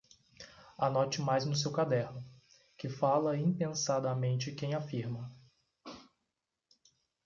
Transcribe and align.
Anote 0.79 1.21
mais 1.21 1.45
no 1.45 1.53
seu 1.55 1.71
caderno: 1.71 2.25
que 2.75 2.89
fala 2.89 3.37
impensadamente 3.37 4.51
quem 4.51 4.73
afirma 4.73 5.31